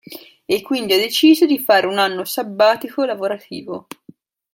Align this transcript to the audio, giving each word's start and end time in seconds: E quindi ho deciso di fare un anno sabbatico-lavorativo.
E 0.47 0.63
quindi 0.63 0.93
ho 0.93 0.97
deciso 0.97 1.45
di 1.45 1.59
fare 1.59 1.85
un 1.85 1.99
anno 1.99 2.25
sabbatico-lavorativo. 2.25 3.85